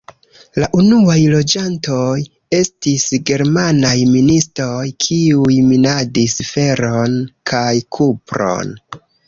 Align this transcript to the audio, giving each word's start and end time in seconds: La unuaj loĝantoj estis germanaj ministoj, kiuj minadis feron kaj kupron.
La 0.61 0.67
unuaj 0.83 1.17
loĝantoj 1.33 2.13
estis 2.61 3.05
germanaj 3.31 3.93
ministoj, 4.15 4.89
kiuj 5.05 5.61
minadis 5.69 6.41
feron 6.51 7.23
kaj 7.53 7.71
kupron. 7.99 8.77